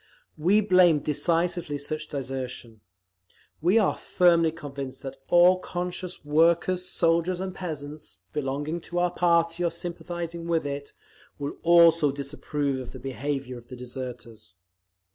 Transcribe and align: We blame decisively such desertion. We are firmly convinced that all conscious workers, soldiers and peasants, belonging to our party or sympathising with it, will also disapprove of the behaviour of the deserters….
We 0.35 0.61
blame 0.61 0.97
decisively 1.01 1.77
such 1.77 2.07
desertion. 2.07 2.81
We 3.61 3.77
are 3.77 3.95
firmly 3.95 4.51
convinced 4.51 5.03
that 5.03 5.17
all 5.27 5.59
conscious 5.59 6.25
workers, 6.25 6.89
soldiers 6.89 7.39
and 7.39 7.53
peasants, 7.53 8.17
belonging 8.33 8.81
to 8.81 8.97
our 8.97 9.11
party 9.11 9.63
or 9.63 9.69
sympathising 9.69 10.47
with 10.47 10.65
it, 10.65 10.93
will 11.37 11.57
also 11.61 12.11
disapprove 12.11 12.79
of 12.79 12.93
the 12.93 12.99
behaviour 12.99 13.59
of 13.59 13.67
the 13.67 13.75
deserters…. 13.75 14.55